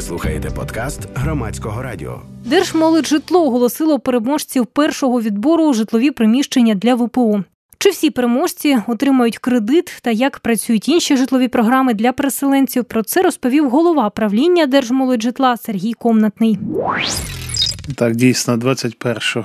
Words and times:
Ви 0.00 0.06
слухаєте 0.06 0.50
подкаст 0.50 1.00
громадського 1.14 1.82
радіо. 1.82 2.20
Держмолоджитло 2.44 3.46
оголосило 3.46 3.98
переможців 3.98 4.66
першого 4.66 5.20
відбору 5.20 5.64
у 5.64 5.72
житлові 5.72 6.10
приміщення 6.10 6.74
для 6.74 6.94
ВПО. 6.94 7.44
Чи 7.78 7.90
всі 7.90 8.10
переможці 8.10 8.78
отримають 8.86 9.38
кредит 9.38 9.98
та 10.02 10.10
як 10.10 10.38
працюють 10.38 10.88
інші 10.88 11.16
житлові 11.16 11.48
програми 11.48 11.94
для 11.94 12.12
переселенців? 12.12 12.84
Про 12.84 13.02
це 13.02 13.22
розповів 13.22 13.70
голова 13.70 14.10
правління 14.10 14.66
Держмолоджитла 14.66 15.56
Сергій 15.56 15.92
Комнатний. 15.92 16.58
Так, 17.96 18.16
дійсно, 18.16 18.56
21 18.56 19.44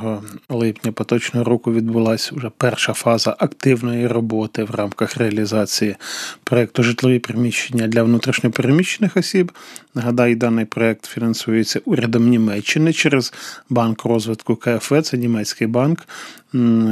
липня 0.49 0.91
поточного 0.91 1.43
року 1.43 1.73
відбулася 1.73 2.31
вже 2.35 2.51
перша 2.57 2.93
фаза 2.93 3.35
активної 3.39 4.07
роботи 4.07 4.63
в 4.63 4.71
рамках 4.71 5.17
реалізації 5.17 5.95
проєкту 6.43 6.83
житлові 6.83 7.19
приміщення 7.19 7.87
для 7.87 8.03
внутрішньопереміщених 8.03 9.17
осіб. 9.17 9.51
Нагадаю, 9.95 10.35
даний 10.35 10.65
проєкт 10.65 11.05
фінансується 11.05 11.81
урядом 11.85 12.29
Німеччини 12.29 12.93
через 12.93 13.33
банк 13.69 14.05
розвитку 14.05 14.55
КФВ, 14.55 15.01
це 15.01 15.17
німецький 15.17 15.67
банк. 15.67 15.99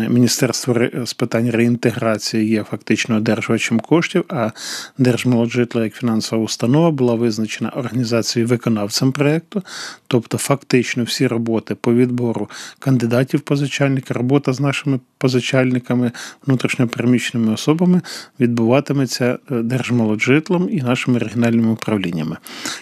Міністерство 0.09 0.75
з 1.05 1.13
питань 1.13 1.49
реінтеграції 1.49 2.49
є 2.49 2.63
фактично 2.63 3.15
одержувачем 3.15 3.79
коштів, 3.79 4.25
а 4.29 4.51
Держмолоджитло 4.97 5.83
як 5.83 5.93
фінансова 5.93 6.43
установа 6.43 6.91
була 6.91 7.15
визначена 7.15 7.69
організацією 7.69 8.47
виконавцем 8.47 9.11
проєкту, 9.11 9.63
тобто 10.07 10.37
фактично 10.37 11.03
всі 11.03 11.27
роботи 11.33 11.75
по 11.75 11.93
відбору 11.93 12.49
кандидатів 12.79 13.41
позичальника, 13.41 14.13
робота 14.13 14.53
з 14.53 14.59
нашими 14.59 14.99
позичальниками, 15.17 16.11
внутрішньопереміщеними 16.47 17.53
особами 17.53 18.01
відбуватиметься 18.39 19.39
е, 19.51 19.61
Держмолоджитлом 19.61 20.69
і 20.71 20.81
нашими 20.81 21.19
регіональними 21.19 21.71
управліннями. 21.71 22.37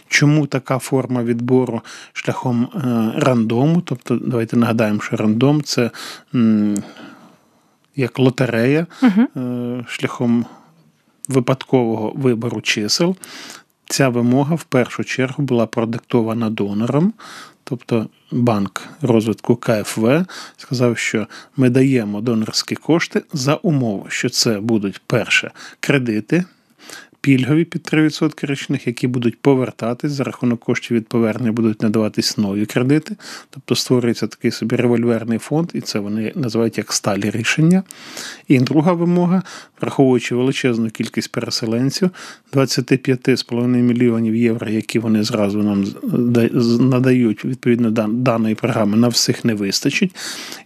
Чому 0.08 0.46
така 0.46 0.80
форма 0.80 1.24
відбору 1.24 1.82
шляхом 2.14 2.64
е, 2.64 2.80
рандому? 3.20 3.82
Тобто, 3.82 4.16
давайте 4.16 4.58
нагадаємо, 4.58 5.02
що 5.02 5.16
рандом 5.16 5.62
це 5.64 5.92
як 7.96 8.20
лотерея 8.20 8.88
угу. 9.04 9.44
шляхом 9.88 10.46
випадкового 11.28 12.14
вибору 12.16 12.62
чисел. 12.62 13.16
Ця 13.92 14.10
вимога 14.10 14.56
в 14.56 14.64
першу 14.64 15.04
чергу 15.04 15.44
була 15.44 15.66
продиктована 15.66 16.50
донором, 16.50 17.14
тобто 17.72 18.08
банк 18.32 18.82
розвитку 19.02 19.56
КФВ 19.56 20.26
сказав, 20.58 20.98
що 20.98 21.28
ми 21.58 21.70
даємо 21.70 22.22
донорські 22.22 22.76
кошти 22.76 23.24
за 23.34 23.56
умови, 23.56 24.06
що 24.10 24.30
це 24.30 24.60
будуть 24.60 25.02
перше 25.08 25.52
кредити 25.80 26.44
пільгові 27.22 27.64
під 27.66 27.82
3% 27.82 28.46
річних, 28.46 28.88
які 28.88 29.08
будуть 29.08 29.42
повертатись 29.42 30.12
за 30.12 30.24
рахунок 30.24 30.60
коштів 30.60 30.98
від 30.98 31.08
повернення 31.08 31.52
будуть 31.52 31.82
надаватись 31.82 32.38
нові 32.38 32.66
кредити, 32.66 33.16
тобто 33.50 33.76
створюється 33.76 34.28
такий 34.28 34.52
собі 34.52 34.76
револьверний 34.76 35.38
фонд, 35.38 35.70
і 35.74 35.82
це 35.82 36.00
вони 36.00 36.32
називають 36.36 36.78
як 36.78 36.94
сталі 36.94 37.30
рішення. 37.30 37.84
І 38.48 38.60
друга 38.60 38.94
вимога, 38.94 39.44
враховуючи 39.82 40.36
величезну 40.36 40.90
кількість 40.90 41.32
переселенців, 41.32 42.10
25,5 42.54 43.68
мільйонів 43.68 44.36
євро, 44.36 44.70
які 44.70 45.00
вони 45.00 45.24
зразу 45.24 45.64
нам 45.64 45.86
надають 46.80 47.46
відповідно 47.46 47.92
даної 48.08 48.56
програми, 48.56 48.98
на 48.98 49.08
всіх 49.08 49.46
не 49.46 49.54
вистачить. 49.54 50.16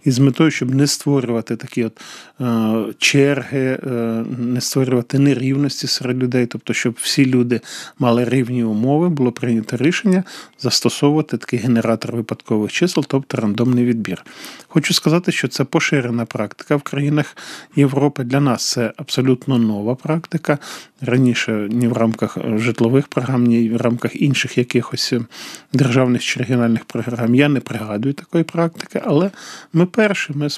І 0.04 0.10
з 0.10 0.18
метою, 0.18 0.50
щоб 0.50 0.74
не 0.74 0.86
створювати 0.86 1.56
такі 1.56 1.84
от 1.84 2.00
е, 2.40 2.94
черги, 2.98 3.78
е, 3.86 4.24
не 4.38 4.60
створювати 4.60 5.18
нерівності 5.18 5.86
серед 5.86 6.22
людей 6.22 6.45
тобто, 6.46 6.72
щоб 6.72 6.96
всі 7.02 7.26
люди 7.26 7.60
мали 7.98 8.24
рівні 8.24 8.64
умови, 8.64 9.08
було 9.08 9.32
прийнято 9.32 9.76
рішення 9.76 10.24
застосовувати 10.58 11.36
такий 11.36 11.58
генератор 11.58 12.16
випадкових 12.16 12.72
чисел, 12.72 13.04
тобто 13.08 13.36
рандомний 13.36 13.84
відбір. 13.84 14.24
Хочу 14.68 14.94
сказати, 14.94 15.32
що 15.32 15.48
це 15.48 15.64
поширена 15.64 16.24
практика 16.24 16.76
в 16.76 16.82
країнах 16.82 17.36
Європи. 17.76 18.24
Для 18.24 18.40
нас 18.40 18.70
це 18.70 18.92
абсолютно 18.96 19.58
нова 19.58 19.94
практика. 19.94 20.58
Раніше 21.00 21.68
ні 21.70 21.88
в 21.88 21.92
рамках 21.92 22.38
житлових 22.56 23.08
програм, 23.08 23.44
ні 23.44 23.70
в 23.70 23.80
рамках 23.80 24.22
інших 24.22 24.58
якихось 24.58 25.12
державних 25.72 26.22
чи 26.22 26.40
регіональних 26.40 26.84
програм 26.84 27.34
я 27.34 27.48
не 27.48 27.60
пригадую 27.60 28.14
такої 28.14 28.44
практики, 28.44 29.02
але 29.04 29.30
ми 29.72 29.86
перші 29.86 30.32
ми 30.32 30.48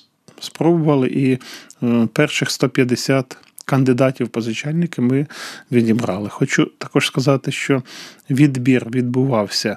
спробували 0.40 1.08
і 1.08 1.38
е, 1.82 2.08
перших 2.12 2.50
150 2.50 3.36
кандидатів 3.68 4.28
позичальники 4.28 5.02
ми 5.02 5.26
відібрали. 5.72 6.28
Хочу 6.28 6.70
також 6.78 7.06
сказати, 7.06 7.52
що 7.52 7.82
відбір 8.30 8.90
відбувався. 8.90 9.76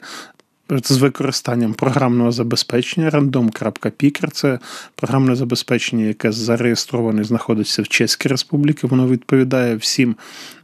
З 0.83 0.97
використанням 0.97 1.73
програмного 1.73 2.31
забезпечення 2.31 3.09
random.picker. 3.09 4.31
це 4.31 4.59
програмне 4.95 5.35
забезпечення, 5.35 6.05
яке 6.05 6.31
зареєстроване 6.31 7.23
знаходиться 7.23 7.81
в 7.81 7.87
Чеській 7.87 8.29
Республіці. 8.29 8.87
Воно 8.87 9.07
відповідає 9.07 9.75
всім 9.75 10.15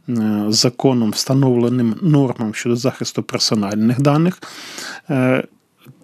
е, 0.08 0.44
законом, 0.48 1.10
встановленим 1.10 1.94
нормам 2.02 2.54
щодо 2.54 2.76
захисту 2.76 3.22
персональних 3.22 4.00
даних. 4.00 4.42
Е, 5.10 5.44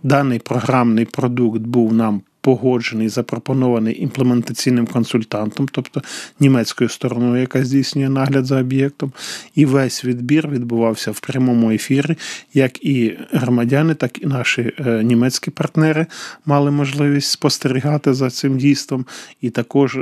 даний 0.02 0.38
програмний 0.38 1.04
продукт 1.04 1.60
був 1.60 1.94
нам 1.94 2.22
погоджений, 2.44 3.08
запропонований 3.08 4.02
імплементаційним 4.02 4.86
консультантом, 4.86 5.68
тобто 5.72 6.02
німецькою 6.40 6.90
стороною, 6.90 7.40
яка 7.40 7.64
здійснює 7.64 8.08
нагляд 8.08 8.46
за 8.46 8.60
об'єктом. 8.60 9.12
І 9.54 9.66
весь 9.66 10.04
відбір 10.04 10.48
відбувався 10.48 11.10
в 11.10 11.20
прямому 11.20 11.70
ефірі, 11.70 12.16
як 12.54 12.84
і 12.84 13.18
громадяни, 13.32 13.94
так 13.94 14.22
і 14.22 14.26
наші 14.26 14.72
е, 14.78 15.02
німецькі 15.02 15.50
партнери 15.50 16.06
мали 16.46 16.70
можливість 16.70 17.30
спостерігати 17.30 18.14
за 18.14 18.30
цим 18.30 18.58
дійством. 18.58 19.06
І 19.40 19.50
також 19.50 19.98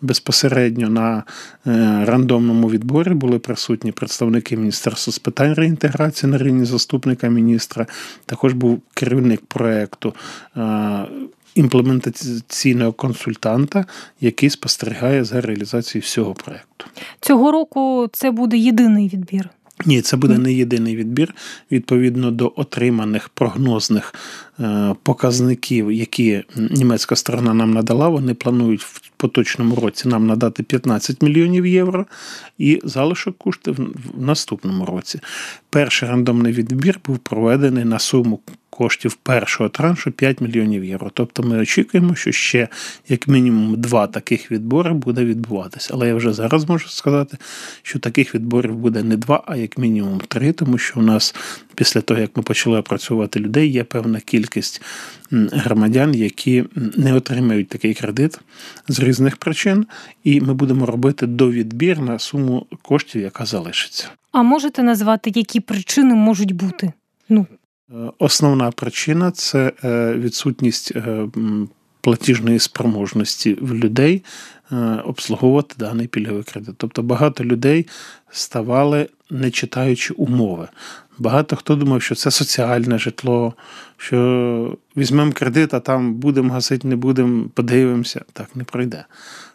безпосередньо 0.00 0.88
на 0.88 1.22
е, 1.66 2.04
рандомному 2.06 2.70
відборі 2.70 3.10
були 3.10 3.38
присутні 3.38 3.92
представники 3.92 4.56
Міністерства 4.56 5.12
з 5.12 5.18
питань 5.18 5.54
реінтеграції 5.54 6.32
на 6.32 6.38
рівні 6.38 6.64
заступника 6.64 7.28
міністра. 7.28 7.86
Також 8.26 8.52
був 8.52 8.82
керівник 8.94 9.40
проєкту 9.46 10.14
е, 10.56 11.06
імплементаційного 11.56 12.92
консультанта, 12.92 13.84
який 14.20 14.50
спостерігає 14.50 15.24
за 15.24 15.40
реалізацією 15.40 16.02
всього 16.02 16.34
проєкту. 16.34 16.86
Цього 17.20 17.52
року 17.52 18.08
це 18.12 18.30
буде 18.30 18.56
єдиний 18.56 19.08
відбір. 19.08 19.50
Ні, 19.84 20.02
це 20.02 20.16
буде 20.16 20.38
не 20.38 20.52
єдиний 20.52 20.96
відбір 20.96 21.34
відповідно 21.70 22.30
до 22.30 22.52
отриманих 22.56 23.28
прогнозних 23.28 24.14
е, 24.60 24.94
показників, 25.02 25.92
які 25.92 26.44
німецька 26.56 27.16
сторона 27.16 27.54
нам 27.54 27.70
надала. 27.70 28.08
Вони 28.08 28.34
планують 28.34 28.82
в 28.82 29.10
поточному 29.16 29.76
році 29.76 30.08
нам 30.08 30.26
надати 30.26 30.62
15 30.62 31.22
мільйонів 31.22 31.66
євро 31.66 32.06
і 32.58 32.80
залишок 32.84 33.38
коштів 33.38 33.74
в 34.16 34.22
наступному 34.22 34.84
році. 34.84 35.20
Перший 35.70 36.08
рандомний 36.08 36.52
відбір 36.52 37.00
був 37.04 37.18
проведений 37.18 37.84
на 37.84 37.98
суму 37.98 38.40
коштів 38.76 39.14
першого 39.14 39.68
траншу 39.68 40.10
5 40.10 40.40
мільйонів 40.40 40.84
євро. 40.84 41.10
Тобто 41.14 41.42
ми 41.42 41.58
очікуємо, 41.58 42.14
що 42.14 42.32
ще 42.32 42.68
як 43.08 43.28
мінімум 43.28 43.80
два 43.80 44.06
таких 44.06 44.50
відбори 44.52 44.92
буде 44.92 45.24
відбуватися. 45.24 45.90
Але 45.94 46.08
я 46.08 46.14
вже 46.14 46.32
зараз 46.32 46.68
можу 46.68 46.88
сказати, 46.88 47.36
що 47.82 47.98
таких 47.98 48.34
відборів 48.34 48.74
буде 48.74 49.02
не 49.02 49.16
два, 49.16 49.42
а 49.46 49.56
як 49.56 49.78
мінімум 49.78 50.20
три, 50.28 50.52
тому 50.52 50.78
що 50.78 51.00
у 51.00 51.02
нас 51.02 51.34
після 51.74 52.00
того, 52.00 52.20
як 52.20 52.36
ми 52.36 52.42
почали 52.42 52.78
опрацьовувати 52.78 53.40
людей, 53.40 53.70
є 53.70 53.84
певна 53.84 54.20
кількість 54.20 54.82
громадян, 55.30 56.14
які 56.14 56.64
не 56.96 57.14
отримають 57.14 57.68
такий 57.68 57.94
кредит 57.94 58.38
з 58.88 59.00
різних 59.00 59.36
причин, 59.36 59.86
і 60.24 60.40
ми 60.40 60.54
будемо 60.54 60.86
робити 60.86 61.26
довідбір 61.26 62.00
на 62.00 62.18
суму 62.18 62.66
коштів, 62.82 63.22
яка 63.22 63.46
залишиться. 63.46 64.08
А 64.32 64.42
можете 64.42 64.82
назвати, 64.82 65.32
які 65.34 65.60
причини 65.60 66.14
можуть 66.14 66.52
бути? 66.52 66.92
Ну, 67.28 67.46
основна 68.18 68.70
причина 68.70 69.30
це 69.30 69.72
е, 69.84 70.14
відсутність 70.14 70.92
е, 70.96 71.28
платіжної 72.00 72.58
спроможності 72.58 73.54
в 73.60 73.74
людей 73.74 74.24
обслуговувати 75.04 75.74
даний 75.78 76.06
пільговий 76.06 76.42
кредит. 76.42 76.74
Тобто 76.76 77.02
багато 77.02 77.44
людей 77.44 77.86
ставали, 78.30 79.08
не 79.30 79.50
читаючи 79.50 80.14
умови. 80.14 80.68
Багато 81.18 81.56
хто 81.56 81.74
думав, 81.74 82.02
що 82.02 82.14
це 82.14 82.30
соціальне 82.30 82.98
житло, 82.98 83.54
що 83.96 84.78
візьмемо 84.96 85.32
кредит, 85.32 85.74
а 85.74 85.80
там 85.80 86.14
будемо 86.14 86.52
гасити, 86.52 86.88
не 86.88 86.96
будемо, 86.96 87.48
подивимося. 87.54 88.24
Так 88.32 88.56
не 88.56 88.64
пройде 88.64 89.04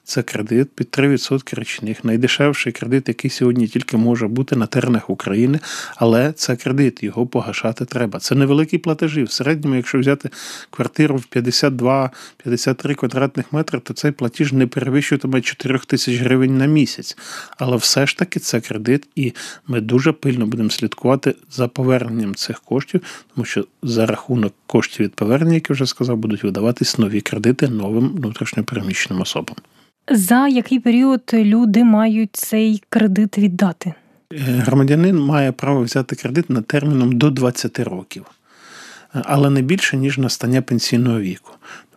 це 0.04 0.24
кредит 0.24 0.69
під 0.75 0.88
3% 0.88 1.60
річних, 1.60 2.04
найдешевший 2.04 2.74
кредит, 2.74 3.08
який 3.08 3.31
сьогодні 3.31 3.68
тільки 3.68 3.98
може 3.98 4.28
бути 4.28 4.56
на 4.56 4.66
теренах 4.66 5.10
України, 5.10 5.60
але 5.96 6.31
це 6.34 6.56
кредит, 6.56 7.04
його 7.04 7.28
погашати 7.28 7.86
треба. 7.86 8.19
Це 8.19 8.36
невеликі 8.36 8.78
платежі. 8.78 9.24
В 9.24 9.31
середньому, 9.31 9.75
якщо 9.75 10.00
взяти 10.00 10.30
квартиру 10.69 11.16
в 11.16 11.25
52-53 11.36 12.96
квадратних 12.96 13.54
метри, 13.54 13.80
то 13.80 13.94
цей 13.94 14.12
платіж 14.12 14.54
не 14.54 14.68
перевищуватиме 14.68 15.42
4 15.42 15.80
тисяч 15.80 16.19
гривень 16.19 16.58
на 16.58 16.66
місяць. 16.66 17.18
Але 17.58 17.78
все 17.78 18.08
ж 18.08 18.18
таки 18.18 18.40
це 18.40 18.62
кредит, 18.62 19.08
і 19.16 19.34
ми 19.68 19.81
дуже 19.81 20.12
пильно 20.12 20.46
будемо 20.46 20.69
слідкувати 20.69 21.36
за 21.51 21.68
поверненням 21.68 22.36
цих 22.36 22.59
коштів, 22.59 23.01
тому 23.36 23.45
що 23.45 23.65
за 23.83 24.06
рахунок 24.06 24.53
коштів 24.68 25.06
від 25.06 25.13
повернення, 25.13 25.53
як 25.53 25.69
я 25.69 25.74
вже 25.74 25.86
сказав, 25.86 26.18
будуть 26.18 26.44
видаватись 26.44 26.98
нові 26.98 27.21
кредити 27.21 27.68
новим 27.68 28.09
внутрішньопереміщеним 28.09 29.21
особам. 29.21 29.56
За 30.09 30.48
який 30.48 30.80
період 30.80 31.21
люди 31.33 31.83
мають 31.83 32.30
цей 32.33 32.83
кредит 32.89 33.38
віддати? 33.38 33.94
Е, 34.33 34.36
громадянин 34.38 35.19
має 35.19 35.51
право 35.51 35.83
взяти 35.83 36.15
кредит 36.15 36.50
на 36.50 36.62
терміном 36.62 37.18
до 37.18 37.30
20 37.30 37.80
років, 37.80 38.25
але 39.13 39.50
не 39.50 39.62
більше 39.62 39.98
ніж 39.98 40.18
настання 40.18 40.62
пенсійного 40.62 41.19
віку 41.19 41.51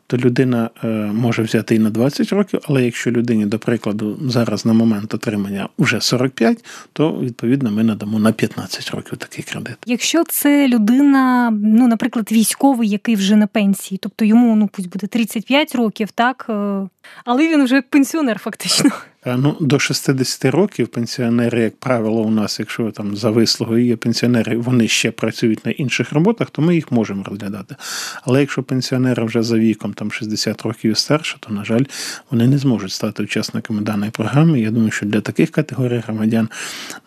то 0.07 0.17
людина 0.17 0.71
е, 0.85 0.89
може 1.15 1.43
взяти 1.43 1.75
і 1.75 1.79
на 1.79 1.91
20 1.91 2.33
років, 2.33 2.61
але 2.69 2.85
якщо 2.85 3.11
людині, 3.11 3.47
до 3.47 3.59
прикладу, 3.59 4.19
зараз 4.29 4.67
на 4.67 4.73
момент 4.73 5.15
отримання 5.15 5.69
вже 5.79 6.01
45, 6.01 6.65
то 6.93 7.13
відповідно 7.13 7.71
ми 7.71 7.85
надамо 7.85 8.19
на 8.19 8.33
15 8.33 8.91
років 8.91 9.19
такий 9.19 9.45
кредит. 9.45 9.77
Якщо 9.87 10.25
це 10.25 10.69
людина, 10.69 11.51
ну, 11.63 11.89
наприклад, 11.89 12.33
військовий, 12.33 12.89
який 12.89 13.17
вже 13.17 13.37
на 13.37 13.47
пенсії, 13.47 13.99
тобто 14.03 14.25
йому 14.25 14.57
ну 14.57 14.69
пусть 14.73 14.89
буде 14.89 15.07
35 15.07 15.75
років, 15.75 16.11
так 16.11 16.47
е, 16.49 16.89
але 17.25 17.49
він 17.49 17.65
вже 17.65 17.83
пенсіонер, 17.83 18.39
фактично. 18.39 18.91
Е, 19.27 19.37
ну, 19.37 19.57
До 19.61 19.79
60 19.79 20.45
років 20.45 20.89
пенсіонери, 20.89 21.61
як 21.61 21.77
правило, 21.77 22.23
у 22.23 22.31
нас, 22.31 22.61
якщо 22.61 22.91
там 22.91 23.17
за 23.17 23.31
вислугою 23.31 23.87
є 23.87 23.97
пенсіонери, 23.97 24.57
вони 24.57 24.89
ще 24.89 25.11
працюють 25.11 25.67
на 25.67 25.73
інших 25.73 26.13
роботах, 26.13 26.51
то 26.51 26.63
ми 26.63 26.75
їх 26.75 26.93
можемо 26.93 27.25
розглядати. 27.25 27.77
Але 28.23 28.41
якщо 28.41 28.63
пенсіонери 28.63 29.25
вже 29.25 29.43
за 29.43 29.59
віком 29.59 29.95
там 29.95 30.13
60 30.13 30.63
років 30.63 30.93
і 30.93 30.95
старше, 30.95 31.37
то, 31.41 31.53
на 31.53 31.65
жаль, 31.65 31.85
вони 32.31 32.47
не 32.47 32.59
зможуть 32.59 32.93
стати 32.93 33.23
учасниками 33.23 33.83
даної 33.83 34.11
програми. 34.11 34.61
Я 34.61 34.71
думаю, 34.71 34.91
що 34.91 35.07
для 35.07 35.21
таких 35.21 35.51
категорій 35.51 36.03
громадян 36.07 36.49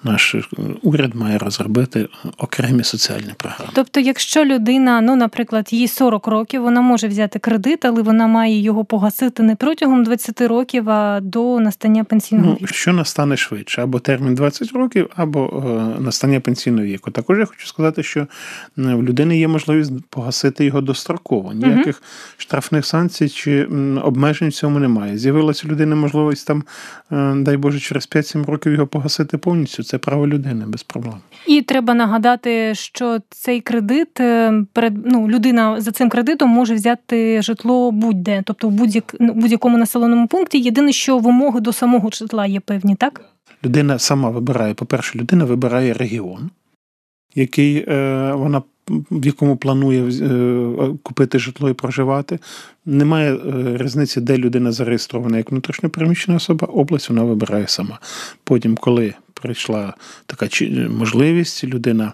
наш 0.03 0.35
е, 0.35 0.41
уряд 0.81 1.15
має 1.15 1.37
розробити 1.37 2.07
окремі 2.37 2.83
соціальні 2.83 3.33
програми. 3.37 3.71
Тобто, 3.75 3.99
якщо 3.99 4.45
людина, 4.45 5.01
ну, 5.01 5.15
наприклад, 5.15 5.67
їй 5.71 5.87
40 5.87 6.27
років, 6.27 6.61
вона 6.61 6.81
може 6.81 7.07
взяти 7.07 7.39
кредит, 7.39 7.85
але 7.85 8.01
вона 8.01 8.27
має 8.27 8.61
його 8.61 8.85
погасити 8.85 9.43
не 9.43 9.55
протягом 9.55 9.86
20 10.03 10.41
років, 10.41 10.85
до 11.21 11.59
настання 11.59 12.03
пенсійного 12.03 12.57
ну. 12.61 12.67
Що 12.67 12.93
настане 12.93 13.37
швидше, 13.37 13.81
або 13.81 13.99
термін 13.99 14.35
20 14.35 14.71
років, 14.71 15.09
або 15.15 15.63
е, 15.97 16.01
настання 16.01 16.39
пенсійного 16.39 16.85
віку. 16.85 17.11
Також 17.11 17.39
я 17.39 17.45
хочу 17.45 17.67
сказати, 17.67 18.03
що 18.03 18.27
в 18.77 19.03
людини 19.03 19.39
є 19.39 19.47
можливість 19.47 19.91
погасити 20.09 20.65
його 20.65 20.81
достроково. 20.81 21.53
Ніяких 21.53 21.95
угу. 21.95 22.07
штрафних 22.37 22.85
санкцій 22.85 23.29
чи 23.29 23.63
обмежень 24.03 24.49
в 24.49 24.53
цьому 24.53 24.79
немає. 24.79 25.17
З'явилася 25.17 25.67
людина 25.67 25.95
можливість 25.95 26.47
там, 26.47 26.63
е, 27.11 27.33
дай 27.35 27.57
Боже, 27.57 27.79
через 27.79 28.09
5-7 28.09 28.45
років 28.45 28.73
його 28.73 28.87
погасити 28.87 29.37
повністю. 29.37 29.83
Це 29.83 29.97
право 29.97 30.27
людини 30.27 30.65
без 30.67 30.83
проблем. 30.83 31.15
І 31.47 31.61
треба 31.61 31.93
нагадати, 31.93 32.75
що 32.75 33.19
цей 33.29 33.61
кредит 33.61 34.19
е, 34.19 34.53
перед 34.73 35.05
ну, 35.05 35.27
людина 35.29 35.81
за 35.81 35.91
цим 35.91 36.09
кредитом 36.09 36.49
може 36.49 36.73
взяти 36.73 37.41
житло 37.41 37.91
будь-де, 37.91 38.43
тобто 38.45 38.69
в 38.69 38.71
будь-як 38.71 39.65
населеному 39.77 40.27
пункті. 40.27 40.59
Єдине, 40.59 40.91
що 40.91 41.17
вимоги 41.17 41.59
до 41.59 41.73
самого 41.73 41.97
самого 41.97 42.09
житла 42.11 42.45
є 42.45 42.59
певні, 42.59 42.95
так? 42.95 43.21
Людина 43.65 43.99
сама 43.99 44.29
вибирає, 44.29 44.73
по-перше, 44.73 45.19
людина 45.19 45.45
вибирає 45.45 45.93
регіон, 45.93 46.49
який 47.35 47.85
е, 47.87 48.31
вона. 48.33 48.61
В 49.11 49.25
якому 49.25 49.57
планує 49.57 50.03
е, 50.03 50.97
купити 51.03 51.39
житло 51.39 51.69
і 51.69 51.73
проживати, 51.73 52.39
немає 52.85 53.35
е, 53.35 53.77
різниці, 53.77 54.21
де 54.21 54.37
людина 54.37 54.71
зареєстрована 54.71 55.37
як 55.37 55.51
внутрішньопереміщена 55.51 56.37
особа, 56.37 56.67
область 56.67 57.09
вона 57.09 57.23
вибирає 57.23 57.67
сама. 57.67 57.99
Потім, 58.43 58.75
коли 58.75 59.13
прийшла 59.41 59.93
така 60.25 60.47
можливість, 60.89 61.63
людина 61.63 62.13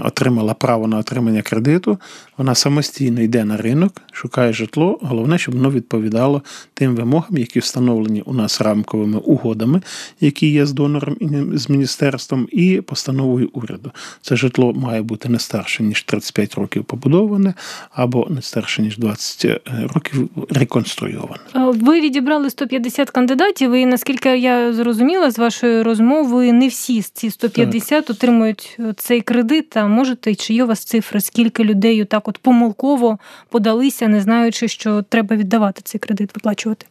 отримала 0.00 0.54
право 0.54 0.86
на 0.86 0.98
отримання 0.98 1.42
кредиту, 1.42 1.98
вона 2.38 2.54
самостійно 2.54 3.20
йде 3.20 3.44
на 3.44 3.56
ринок, 3.56 3.92
шукає 4.12 4.52
житло. 4.52 4.98
Головне, 5.02 5.38
щоб 5.38 5.54
воно 5.54 5.70
відповідало 5.70 6.42
тим 6.74 6.94
вимогам, 6.94 7.38
які 7.38 7.58
встановлені 7.58 8.22
у 8.22 8.34
нас 8.34 8.60
рамковими 8.60 9.18
угодами, 9.18 9.82
які 10.20 10.50
є 10.50 10.66
з 10.66 10.72
донором 10.72 11.16
і 11.20 11.58
з 11.58 11.70
міністерством, 11.70 12.48
і 12.52 12.80
постановою 12.80 13.50
уряду. 13.52 13.90
Це 14.22 14.36
житло 14.36 14.72
має 14.72 15.02
бути 15.02 15.28
не 15.28 15.38
старше 15.38 15.82
ніж 15.82 16.02
35 16.02 16.54
років 16.54 16.84
побудоване, 16.84 17.54
або 17.90 18.26
не 18.30 18.42
старше 18.42 18.82
ніж 18.82 18.98
20 18.98 19.44
е, 19.44 19.60
років 19.94 20.30
реконструйоване. 20.50 21.42
Ви 21.54 22.00
відібрали 22.00 22.50
150 22.50 23.10
кандидатів, 23.10 23.72
і 23.72 23.86
наскільки 23.86 24.38
я 24.38 24.72
зрозуміла 24.72 25.30
з 25.30 25.38
вашої 25.38 25.82
розмови, 25.82 26.23
не 26.52 26.68
всі 26.68 27.02
з 27.02 27.10
ці 27.10 27.30
150 27.30 27.88
так. 27.88 28.16
отримують 28.16 28.78
цей 28.96 29.20
кредит 29.20 29.76
а 29.76 29.86
можете, 29.86 30.34
чи 30.34 30.54
є 30.54 30.64
у 30.64 30.66
вас 30.66 30.84
цифри, 30.84 31.20
скільки 31.20 31.64
людей 31.64 32.04
так 32.04 32.28
от 32.28 32.38
помилково 32.38 33.18
подалися, 33.48 34.08
не 34.08 34.20
знаючи, 34.20 34.68
що 34.68 35.02
треба 35.02 35.36
віддавати 35.36 35.82
цей 35.84 35.98
кредит, 35.98 36.30
виплачувати? 36.34 36.86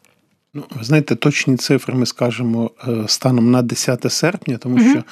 Ну, 0.53 0.63
ви 0.75 0.83
знаєте, 0.83 1.15
точні 1.15 1.57
цифри 1.57 1.95
ми 1.95 2.05
скажемо 2.05 2.71
е, 2.87 3.03
станом 3.07 3.51
на 3.51 3.61
10 3.61 4.13
серпня, 4.13 4.57
тому 4.57 4.79
що 4.79 5.03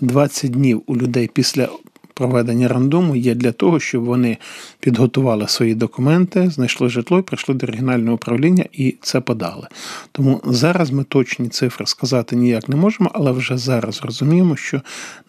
20 0.00 0.44
е, 0.44 0.48
днів 0.48 0.82
у 0.86 0.96
людей 0.96 1.30
після 1.32 1.68
проведення 2.14 2.68
рандому 2.68 3.16
є 3.16 3.34
для 3.34 3.52
того, 3.52 3.80
щоб 3.80 4.04
вони 4.04 4.38
підготували 4.80 5.48
свої 5.48 5.74
документи, 5.74 6.50
знайшли 6.50 6.88
житло 6.88 7.18
і 7.18 7.22
прийшли 7.22 7.54
до 7.54 7.66
регіонального 7.66 8.14
управління 8.14 8.64
і 8.72 8.96
це 9.00 9.20
подали. 9.20 9.68
Тому 10.12 10.40
зараз 10.44 10.90
ми 10.90 11.04
точні 11.04 11.48
цифри 11.48 11.86
сказати 11.86 12.36
ніяк 12.36 12.68
не 12.68 12.76
можемо, 12.76 13.10
але 13.14 13.32
вже 13.32 13.58
зараз 13.58 14.02
розуміємо, 14.02 14.56
що 14.56 14.80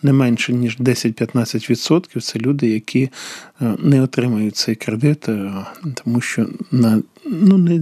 не 0.04 0.14
менше 0.14 0.54
ніж 0.54 0.80
10-15% 0.80 2.22
це 2.22 2.40
люди, 2.40 2.68
які 2.68 3.10
е, 3.62 3.76
не 3.80 4.02
отримають 4.02 4.56
цей 4.56 4.76
кредит, 4.76 5.30
е, 5.30 5.52
тому 6.04 6.22
що 6.22 6.48
на 6.72 7.02
ну, 7.26 7.58
не 7.58 7.80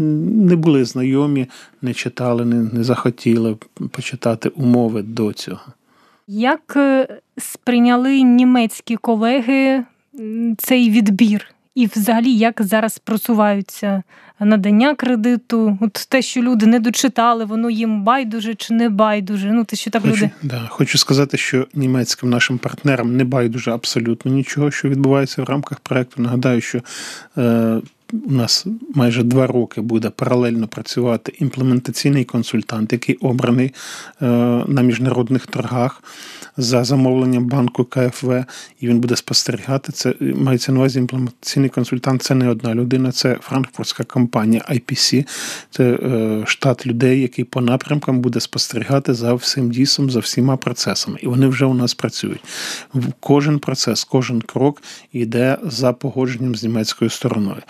не 0.51 0.55
були 0.55 0.85
знайомі, 0.85 1.47
не 1.81 1.93
читали, 1.93 2.45
не, 2.45 2.55
не 2.55 2.83
захотіли 2.83 3.57
почитати 3.91 4.49
умови 4.49 5.01
до 5.01 5.33
цього. 5.33 5.61
Як 6.33 6.73
е, 6.75 7.07
сприйняли 7.37 8.21
німецькі 8.21 8.95
колеги 8.95 9.83
цей 10.57 10.89
відбір? 10.89 11.47
І, 11.75 11.85
взагалі, 11.85 12.33
як 12.33 12.61
зараз 12.61 12.99
просуваються 12.99 14.03
надання 14.39 14.95
кредиту? 14.95 15.77
От 15.81 15.93
те, 16.09 16.21
що 16.21 16.41
люди 16.41 16.65
не 16.65 16.79
дочитали, 16.79 17.45
воно 17.45 17.69
їм 17.69 18.03
байдуже 18.03 18.55
чи 18.55 18.73
не 18.73 18.89
байдуже? 18.89 19.51
Ну, 19.51 19.63
те, 19.63 19.75
що 19.75 19.91
так 19.91 20.01
хочу, 20.01 20.15
люди... 20.15 20.29
да, 20.43 20.67
хочу 20.69 20.97
сказати, 20.97 21.37
що 21.37 21.67
німецьким 21.73 22.29
нашим 22.29 22.57
партнерам 22.57 23.17
не 23.17 23.23
байдуже 23.23 23.71
абсолютно 23.71 24.31
нічого, 24.31 24.71
що 24.71 24.89
відбувається 24.89 25.43
в 25.43 25.45
рамках 25.45 25.79
проекту. 25.79 26.21
Нагадаю, 26.21 26.61
що 26.61 26.81
е, 27.37 27.81
у 28.13 28.31
нас 28.31 28.65
майже 28.95 29.23
два 29.23 29.47
роки 29.47 29.81
буде 29.81 30.09
паралельно 30.09 30.67
працювати 30.67 31.33
імплементаційний 31.39 32.23
консультант, 32.25 32.93
який 32.93 33.15
обраний 33.15 33.73
е, 34.21 34.25
на 34.67 34.81
міжнародних 34.81 35.47
торгах 35.47 36.03
за 36.57 36.83
замовленням 36.83 37.47
банку 37.47 37.85
КФВ, 37.85 38.45
і 38.79 38.87
він 38.87 38.99
буде 38.99 39.15
спостерігати. 39.15 39.91
Це 39.91 40.13
мається 40.19 40.71
на 40.71 40.79
увазі 40.79 40.99
імплементаційний 40.99 41.69
консультант. 41.69 42.23
Це 42.23 42.35
не 42.35 42.49
одна 42.49 42.75
людина, 42.75 43.11
це 43.11 43.37
франкфуртська 43.41 44.03
компанія 44.03 44.65
IPC, 44.69 45.25
це 45.69 45.83
е, 45.83 46.43
штат 46.45 46.87
людей, 46.87 47.21
який 47.21 47.45
по 47.45 47.61
напрямкам 47.61 48.21
буде 48.21 48.39
спостерігати 48.39 49.13
за 49.13 49.33
всім 49.33 49.71
дійсом, 49.71 50.11
за 50.11 50.19
всіма 50.19 50.57
процесами. 50.57 51.17
І 51.21 51.27
вони 51.27 51.47
вже 51.47 51.65
у 51.65 51.73
нас 51.73 51.93
працюють. 51.93 52.43
Кожен 53.19 53.59
процес, 53.59 54.03
кожен 54.03 54.41
крок 54.41 54.83
йде 55.13 55.57
за 55.63 55.93
погодженням 55.93 56.55
з 56.55 56.63
німецькою 56.63 57.09
стороною. 57.09 57.61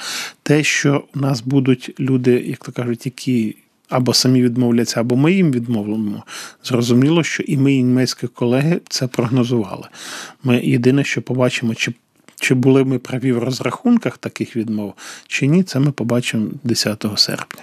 Те, 0.44 0.64
що 0.64 1.04
у 1.16 1.20
нас 1.20 1.42
будуть 1.42 1.96
люди, 2.00 2.32
як 2.32 2.66
то 2.66 2.72
кажуть, 2.72 3.06
які 3.06 3.56
або 3.90 4.14
самі 4.14 4.42
відмовляться, 4.42 5.00
або 5.00 5.16
ми 5.16 5.34
їм 5.34 5.52
відмовимо. 5.52 6.24
Зрозуміло, 6.64 7.24
що 7.24 7.44
і 7.44 7.58
ми, 7.58 7.74
і 7.74 7.84
німецькі 7.84 8.28
колеги, 8.28 8.82
це 8.90 9.08
прогнозували. 9.08 9.88
Ми 10.44 10.62
єдине, 10.64 11.04
що 11.04 11.22
побачимо, 11.22 11.76
чи 11.76 11.94
чи 12.42 12.54
були 12.56 12.84
ми 12.84 13.00
праві 13.00 13.32
в 13.32 13.44
розрахунках 13.44 14.18
таких 14.18 14.56
відмов, 14.56 14.94
чи 15.28 15.48
ні, 15.48 15.64
це 15.64 15.80
ми 15.80 15.92
побачимо 15.92 16.48
10 16.64 17.06
серпня. 17.16 17.62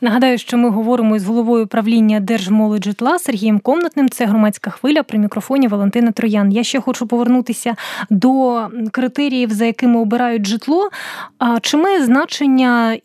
Нагадаю, 0.00 0.38
що 0.38 0.58
ми 0.58 0.70
говоримо 0.70 1.16
із 1.16 1.24
головою 1.24 1.66
правління 1.66 2.20
Держмолоджитла 2.20 3.18
Сергієм 3.18 3.58
Комнатним. 3.58 4.08
Це 4.08 4.26
громадська 4.26 4.70
хвиля 4.70 5.02
при 5.02 5.18
мікрофоні 5.18 5.68
Валентина 5.68 6.12
Троян. 6.12 6.52
Я 6.52 6.64
ще 6.64 6.80
хочу 6.80 7.06
повернутися 7.06 7.76
до 8.10 8.66
критеріїв, 8.90 9.50
за 9.50 9.64
якими 9.64 10.00
обирають 10.00 10.46
житло. 10.46 10.90
А 11.38 11.60
чи 11.60 11.76
має 11.76 12.04
значення 12.04 12.94
е, 12.94 13.00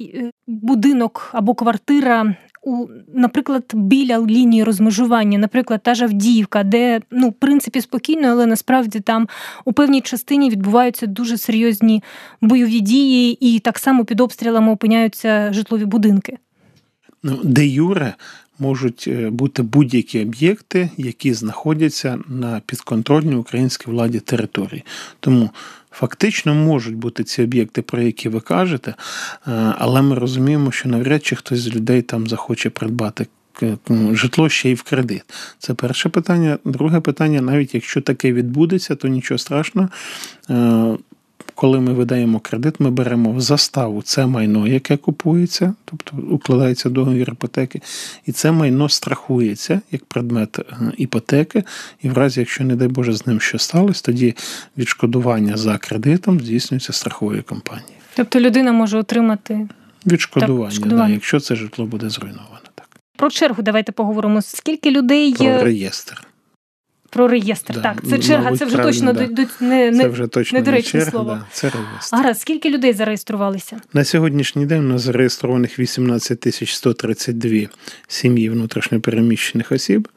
будинок 0.47 1.29
або 1.33 1.53
квартира 1.53 2.35
у, 2.63 2.87
наприклад, 3.13 3.63
біля 3.73 4.19
лінії 4.19 4.63
розмежування, 4.63 5.37
наприклад, 5.37 5.81
та 5.83 5.95
ж 5.95 6.03
Авдіївка, 6.03 6.63
де 6.63 7.01
ну, 7.11 7.29
в 7.29 7.33
принципі 7.33 7.81
спокійно, 7.81 8.27
але 8.27 8.45
насправді 8.45 8.99
там 8.99 9.27
у 9.65 9.73
певній 9.73 10.01
частині 10.01 10.49
відбуваються 10.49 11.05
дуже 11.05 11.37
серйозні 11.37 12.03
бойові 12.41 12.79
дії, 12.79 13.37
і 13.39 13.59
так 13.59 13.79
само 13.79 14.05
під 14.05 14.21
обстрілами 14.21 14.71
опиняються 14.71 15.53
житлові 15.53 15.85
будинки. 15.85 16.37
ну, 17.23 17.39
де 17.43 17.67
юре 17.67 18.13
можуть 18.59 19.05
е, 19.07 19.29
бути 19.29 19.61
будь-які 19.61 20.21
об'єкти, 20.21 20.89
які 20.97 21.33
знаходяться 21.33 22.19
на 22.27 22.61
підконтрольній 22.65 23.35
українській 23.35 23.91
владі 23.91 24.19
території. 24.19 24.83
Тому 25.19 25.49
фактично 25.91 26.55
можуть 26.55 26.95
бути 26.95 27.23
ці 27.23 27.43
об'єкти, 27.43 27.81
про 27.81 28.01
які 28.01 28.29
ви 28.29 28.39
кажете, 28.39 28.91
е, 29.47 29.73
але 29.77 30.01
ми 30.01 30.15
розуміємо, 30.15 30.71
що 30.71 30.89
навряд 30.89 31.25
чи 31.25 31.35
хтось 31.35 31.59
з 31.59 31.75
людей 31.75 32.01
там 32.01 32.27
захоче 32.27 32.69
придбати. 32.69 33.27
Житло 34.11 34.49
ще 34.49 34.69
й 34.69 34.73
в 34.73 34.83
кредит. 34.83 35.23
Це 35.59 35.73
перше 35.73 36.09
питання. 36.09 36.57
Друге 36.65 36.99
питання, 36.99 37.41
навіть 37.41 37.73
якщо 37.73 38.01
таке 38.01 38.33
відбудеться, 38.33 38.95
то 38.95 39.07
нічого 39.07 39.37
страшного. 39.37 39.89
Коли 41.55 41.79
ми 41.79 41.93
видаємо 41.93 42.39
кредит, 42.39 42.79
ми 42.79 42.91
беремо 42.91 43.31
в 43.31 43.41
заставу 43.41 44.01
це 44.01 44.25
майно, 44.25 44.67
яке 44.67 44.97
купується, 44.97 45.73
тобто 45.85 46.17
укладається 46.31 46.89
договір 46.89 47.29
іпотеки, 47.31 47.81
і 48.25 48.31
це 48.31 48.51
майно 48.51 48.89
страхується 48.89 49.81
як 49.91 50.05
предмет 50.05 50.59
е, 50.59 50.63
іпотеки. 50.97 51.63
І 52.01 52.09
в 52.09 52.17
разі, 52.17 52.39
якщо, 52.39 52.63
не 52.63 52.75
дай 52.75 52.87
Боже, 52.87 53.13
з 53.13 53.27
ним 53.27 53.39
що 53.39 53.59
сталося, 53.59 54.01
тоді 54.05 54.35
відшкодування 54.77 55.57
за 55.57 55.77
кредитом 55.77 56.39
здійснюється 56.39 56.93
страховою 56.93 57.43
компанією. 57.43 57.93
Тобто 58.15 58.39
людина 58.39 58.71
може 58.71 58.97
отримати 58.97 59.67
відшкодування, 60.05 60.63
так, 60.63 60.71
відшкодування. 60.71 61.07
Да, 61.07 61.13
якщо 61.13 61.39
це 61.39 61.55
житло 61.55 61.85
буде 61.85 62.09
зруйноване. 62.09 62.59
Так. 62.75 62.87
Про 63.15 63.29
чергу 63.29 63.63
давайте 63.63 63.91
поговоримо. 63.91 64.41
Скільки 64.41 64.91
людей. 64.91 65.33
Про 65.33 65.63
реєстр. 65.63 66.23
Про 67.13 67.27
реєстр. 67.27 67.73
Да. 67.73 67.81
Так, 67.81 68.03
це 68.09 68.19
черга, 68.19 68.43
Мабуть, 68.43 68.59
це 68.59 68.65
вже 68.65 68.77
точно 68.77 69.13
да. 69.13 69.27
до, 69.27 69.43
не, 69.59 69.91
не, 69.91 70.03
це 70.03 70.07
вже 70.07 70.27
точно 70.27 70.59
не 70.59 70.65
доречне 70.65 70.99
черга, 70.99 71.11
слово. 71.11 71.31
Да, 71.31 71.45
це 71.51 71.69
реєстр. 71.69 72.15
Гаразд, 72.15 72.41
скільки 72.41 72.69
людей 72.69 72.93
зареєструвалися? 72.93 73.81
На 73.93 74.03
сьогоднішній 74.03 74.65
день 74.65 74.79
у 74.79 74.87
нас 74.87 75.01
зареєстрованих 75.01 75.79
18 75.79 76.39
тисяч 76.39 76.73
132 76.73 77.67
сім'ї 78.07 78.49
внутрішньопереміщених 78.49 79.71
осіб. 79.71 80.07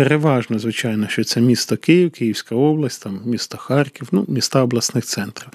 Переважно, 0.00 0.58
звичайно, 0.58 1.08
що 1.08 1.24
це 1.24 1.40
місто 1.40 1.76
Київ, 1.76 2.10
Київська 2.10 2.54
область, 2.54 3.02
там 3.02 3.20
місто 3.24 3.58
Харків, 3.58 4.08
ну, 4.12 4.24
міста 4.28 4.62
обласних 4.62 5.04
центрів. 5.04 5.48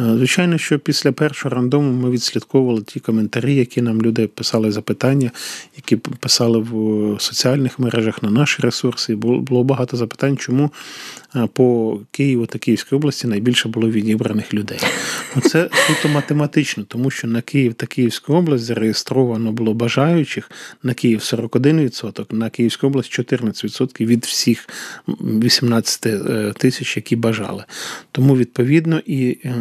Е, 0.00 0.14
звичайно, 0.16 0.58
що 0.58 0.78
після 0.78 1.12
першого 1.12 1.54
рандому 1.54 1.92
ми 1.92 2.10
відслідковували 2.10 2.82
ті 2.82 3.00
коментарі, 3.00 3.54
які 3.54 3.82
нам 3.82 4.02
люди 4.02 4.26
писали 4.26 4.72
запитання, 4.72 5.30
які 5.76 5.96
писали 5.96 6.58
в 6.58 7.16
соціальних 7.20 7.78
мережах 7.78 8.22
на 8.22 8.30
наші 8.30 8.62
ресурси. 8.62 9.14
Було 9.14 9.64
багато 9.64 9.96
запитань, 9.96 10.36
чому 10.36 10.64
е, 10.64 10.70
по 11.52 12.00
Києву 12.10 12.46
та 12.46 12.58
Київській 12.58 12.96
області 12.96 13.26
найбільше 13.26 13.68
було 13.68 13.90
відібраних 13.90 14.54
людей. 14.54 14.78
Це 15.42 15.68
суто 15.86 16.08
математично, 16.08 16.84
тому 16.88 17.10
що 17.10 17.28
на 17.28 17.40
Київ 17.40 17.74
та 17.74 17.86
Київську 17.86 18.34
область 18.34 18.64
зареєстровано 18.64 19.52
було 19.52 19.74
бажаючих 19.74 20.50
на 20.82 20.94
Київ 20.94 21.18
41%, 21.18 22.34
на 22.34 22.50
Київську 22.50 22.86
область 22.86 23.18
14% 23.18 24.06
від 24.06 24.24
всіх 24.24 24.68
18 25.08 26.06
е, 26.06 26.52
тисяч, 26.56 26.96
які 26.96 27.16
бажали. 27.16 27.64
Тому, 28.12 28.36
відповідно, 28.36 29.00
і 29.06 29.38
е, 29.44 29.54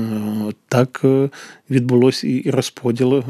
так 0.67 1.01
е, 1.03 1.29
відбулося 1.69 2.27
і 2.27 2.49
розподіл 2.49 3.23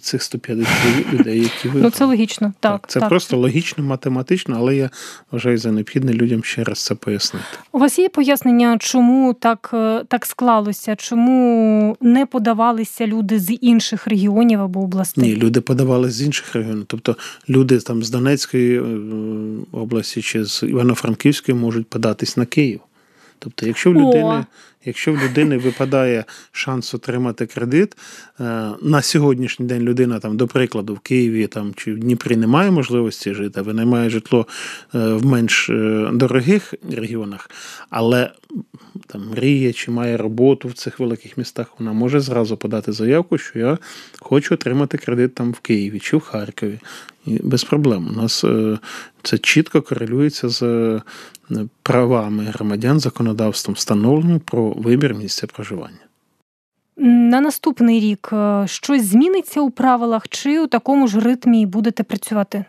цих 0.00 0.22
150 0.22 0.68
людей, 1.12 1.40
які 1.40 1.68
ви 1.68 1.80
Ну, 1.80 1.90
це 1.90 2.04
логічно. 2.04 2.52
Так, 2.60 2.80
так 2.80 2.90
Це 2.90 3.00
так. 3.00 3.08
просто 3.08 3.36
логічно, 3.36 3.84
математично, 3.84 4.56
але 4.58 4.76
я 4.76 4.90
вважаю 5.30 5.58
за 5.58 5.72
необхідне 5.72 6.12
людям 6.12 6.44
ще 6.44 6.64
раз 6.64 6.84
це 6.84 6.94
пояснити. 6.94 7.46
Вас 7.88 7.98
є 7.98 8.08
пояснення, 8.08 8.76
чому 8.80 9.34
так, 9.34 9.68
так 10.08 10.26
склалося? 10.26 10.96
Чому 10.96 11.96
не 12.00 12.26
подавалися 12.26 13.06
люди 13.06 13.38
з 13.38 13.58
інших 13.60 14.06
регіонів 14.06 14.60
або 14.60 14.80
областей? 14.80 15.24
Ні, 15.24 15.36
люди 15.36 15.60
подавалися 15.60 16.16
з 16.16 16.22
інших 16.22 16.54
регіонів. 16.54 16.84
Тобто 16.86 17.16
люди 17.48 17.78
там 17.78 18.02
з 18.02 18.10
Донецької 18.10 18.80
області 19.72 20.22
чи 20.22 20.44
з 20.44 20.62
Івано-Франківської 20.62 21.58
можуть 21.58 21.86
податись 21.86 22.36
на 22.36 22.46
Київ. 22.46 22.80
Тобто, 23.38 23.66
якщо 23.66 23.90
в 23.90 23.94
людини 23.94 24.44
якщо 24.84 25.12
в 25.12 25.22
людини 25.24 25.58
випадає 25.58 26.24
шанс 26.52 26.94
отримати 26.94 27.46
кредит, 27.46 27.96
е, 28.40 28.44
на 28.82 29.02
сьогоднішній 29.02 29.66
день 29.66 29.82
людина 29.82 30.18
там, 30.18 30.36
до 30.36 30.46
прикладу, 30.46 30.94
в 30.94 30.98
Києві 30.98 31.46
там 31.46 31.74
чи 31.76 31.92
в 31.92 31.98
Дніпрі 31.98 32.36
не 32.36 32.46
має 32.46 32.70
можливості 32.70 33.34
жити, 33.34 33.62
винаймає 33.62 34.10
житло 34.10 34.46
е, 34.94 34.98
в 34.98 35.26
менш 35.26 35.70
е, 35.70 36.10
дорогих 36.12 36.74
регіонах, 36.92 37.50
але 37.90 38.30
там 39.06 39.28
мріє 39.30 39.72
чи 39.72 39.90
має 39.90 40.16
роботу 40.16 40.68
в 40.68 40.72
цих 40.72 41.00
великих 41.00 41.36
містах, 41.38 41.66
вона 41.78 41.92
може 41.92 42.20
зразу 42.20 42.56
подати 42.56 42.92
заявку, 42.92 43.38
що 43.38 43.58
я 43.58 43.78
хочу 44.20 44.54
отримати 44.54 44.98
кредит 44.98 45.34
там 45.34 45.52
в 45.52 45.58
Києві 45.58 46.00
чи 46.00 46.16
в 46.16 46.20
Харкові. 46.20 46.78
І 47.26 47.38
без 47.42 47.64
проблем. 47.64 48.08
У 48.08 48.12
нас 48.22 48.44
це 49.22 49.38
чітко 49.38 49.82
корелюється 49.82 50.48
з 50.48 51.00
правами 51.82 52.44
громадян 52.44 53.00
законодавством 53.00 53.74
встановлено 53.74 54.40
про 54.40 54.67
вибір 54.76 55.14
місця 55.14 55.46
проживання. 55.46 55.98
На 56.96 57.40
наступний 57.40 58.00
рік 58.00 58.32
щось 58.66 59.04
зміниться 59.04 59.60
у 59.60 59.70
правилах, 59.70 60.28
чи 60.28 60.60
у 60.60 60.66
такому 60.66 61.08
ж 61.08 61.20
ритмі 61.20 61.66
будете 61.66 62.02
працювати? 62.02 62.64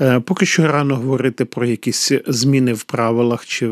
Е, 0.00 0.20
поки 0.20 0.46
що 0.46 0.66
рано 0.66 0.96
говорити 0.96 1.44
про 1.44 1.66
якісь 1.66 2.12
зміни 2.26 2.72
в 2.72 2.82
правилах 2.82 3.46
чи 3.46 3.66
е, 3.66 3.70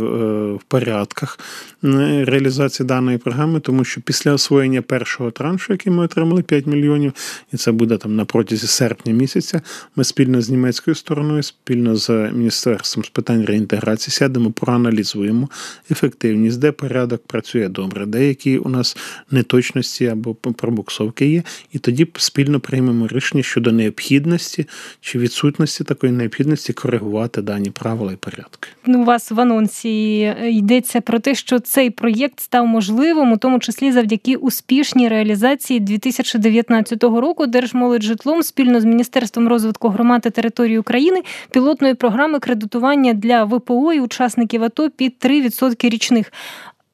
в 0.53 0.61
порядках 0.69 1.39
реалізації 1.83 2.87
даної 2.87 3.19
програми, 3.19 3.61
тому 3.61 3.85
що 3.85 4.01
після 4.01 4.33
освоєння 4.33 4.83
першого 4.83 5.31
траншу, 5.31 5.73
який 5.73 5.93
ми 5.93 6.05
отримали 6.05 6.43
5 6.43 6.67
мільйонів, 6.67 7.13
і 7.53 7.57
це 7.57 7.73
буде 7.73 7.97
там 7.97 8.17
на 8.17 8.25
протязі 8.25 8.67
серпня 8.67 9.13
місяця. 9.13 9.61
Ми 9.97 10.05
спільно 10.05 10.43
з 10.43 10.51
німецькою 10.51 10.95
стороною, 10.95 11.43
спільно 11.43 11.97
з 11.97 12.11
міністерством 12.33 13.05
з 13.05 13.09
питань 13.09 13.45
реінтеграції 13.45 14.13
сядемо, 14.13 14.51
проаналізуємо 14.51 15.49
ефективність, 15.91 16.59
де 16.59 16.73
порядок 16.73 17.27
працює 17.27 17.69
добре, 17.69 18.07
деякі 18.07 18.59
у 18.59 18.69
нас 18.69 18.97
неточності 19.31 20.07
або 20.07 20.35
пробуксовки 20.35 21.27
є, 21.27 21.43
і 21.73 21.79
тоді 21.79 22.07
спільно 22.17 22.61
приймемо 22.61 23.07
рішення 23.07 23.43
щодо 23.43 23.73
необхідності 23.73 24.67
чи 25.01 25.19
відсутності 25.19 25.82
такої 25.85 26.13
необхідності 26.13 26.73
коригувати 26.73 27.43
дані 27.43 27.71
правила 27.71 28.13
і 28.13 28.17
порядки. 28.17 28.69
Ну, 28.87 29.03
у 29.03 29.05
вас 29.05 29.31
в 29.31 29.41
анонсі 29.41 30.19
йдеться 30.43 31.01
про 31.01 31.19
те, 31.19 31.35
що 31.35 31.59
цей 31.61 31.91
проєкт 31.91 32.41
став 32.41 32.67
можливим, 32.67 33.33
у 33.33 33.37
тому 33.37 33.59
числі 33.59 33.93
завдяки 33.93 34.37
успішній 34.37 35.09
реалізації 35.09 35.81
2019 35.81 37.03
року 37.03 37.47
Держмолоджитлом 37.47 38.43
спільно 38.43 38.81
з 38.81 38.85
Міністерством 38.85 39.49
розвитку 39.49 39.89
громад 39.89 40.23
та 40.23 40.31
території 40.31 40.79
України 40.79 41.23
пілотної 41.51 41.95
програми 41.95 42.39
кредитування 42.39 43.15
для 43.15 43.45
ВПО 43.45 43.93
і 43.93 44.01
учасників 44.01 44.65
АТО 44.65 44.91
під 44.91 45.15
3% 45.25 45.89
річних. 45.89 46.33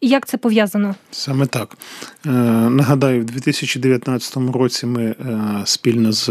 Як 0.00 0.26
це 0.26 0.36
пов'язано? 0.36 0.94
Саме 1.10 1.46
так. 1.46 1.78
Е, 2.26 2.30
нагадаю, 2.70 3.22
в 3.22 3.24
2019 3.24 4.36
році 4.36 4.86
ми 4.86 5.04
е, 5.04 5.16
спільно 5.64 6.12
з 6.12 6.30